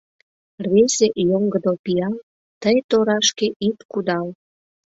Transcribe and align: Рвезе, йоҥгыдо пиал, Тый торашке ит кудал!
Рвезе, 0.63 1.07
йоҥгыдо 1.29 1.71
пиал, 1.83 2.15
Тый 2.61 2.77
торашке 2.89 3.47
ит 3.67 3.79
кудал! 3.91 4.27